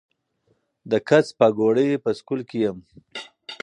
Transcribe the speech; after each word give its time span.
د 0.89 0.91
کڅ 1.07 1.25
پاګوړۍ 1.37 1.89
پۀ 2.03 2.11
سکول 2.17 2.41
کښې 2.49 2.59
يم 2.65 2.77